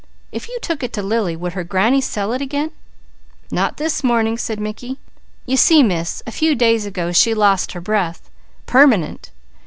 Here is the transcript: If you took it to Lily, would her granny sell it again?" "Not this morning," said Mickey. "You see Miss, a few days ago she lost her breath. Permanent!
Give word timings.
If 0.31 0.47
you 0.49 0.57
took 0.63 0.81
it 0.81 0.93
to 0.93 1.03
Lily, 1.03 1.35
would 1.35 1.53
her 1.53 1.63
granny 1.63 2.01
sell 2.01 2.33
it 2.33 2.41
again?" 2.41 2.71
"Not 3.51 3.77
this 3.77 4.03
morning," 4.03 4.35
said 4.35 4.59
Mickey. 4.59 4.97
"You 5.45 5.57
see 5.57 5.83
Miss, 5.83 6.23
a 6.25 6.31
few 6.31 6.55
days 6.55 6.87
ago 6.87 7.11
she 7.11 7.35
lost 7.35 7.73
her 7.73 7.81
breath. 7.81 8.31
Permanent! 8.65 9.29